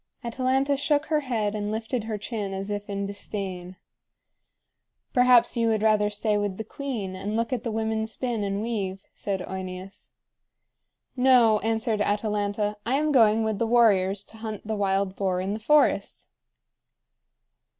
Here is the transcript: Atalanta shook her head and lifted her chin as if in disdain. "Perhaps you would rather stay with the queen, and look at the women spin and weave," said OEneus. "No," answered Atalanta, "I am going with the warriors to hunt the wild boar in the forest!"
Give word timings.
Atalanta 0.23 0.77
shook 0.77 1.05
her 1.05 1.19
head 1.19 1.53
and 1.53 1.71
lifted 1.71 2.05
her 2.05 2.17
chin 2.17 2.53
as 2.55 2.71
if 2.71 2.89
in 2.89 3.05
disdain. 3.05 3.75
"Perhaps 5.13 5.55
you 5.55 5.67
would 5.67 5.83
rather 5.83 6.09
stay 6.09 6.39
with 6.39 6.57
the 6.57 6.63
queen, 6.63 7.15
and 7.15 7.35
look 7.35 7.53
at 7.53 7.63
the 7.63 7.69
women 7.71 8.07
spin 8.07 8.43
and 8.43 8.63
weave," 8.63 9.03
said 9.13 9.41
OEneus. 9.43 10.09
"No," 11.15 11.59
answered 11.59 12.01
Atalanta, 12.01 12.77
"I 12.83 12.95
am 12.95 13.11
going 13.11 13.43
with 13.43 13.59
the 13.59 13.67
warriors 13.67 14.23
to 14.23 14.37
hunt 14.37 14.65
the 14.65 14.75
wild 14.75 15.15
boar 15.15 15.39
in 15.39 15.53
the 15.53 15.59
forest!" 15.59 16.29